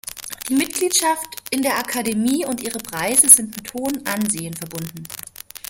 [0.49, 5.03] Die Mitgliedschaft in der Akademie und ihre Preise sind mit hohen Ansehen verbunden.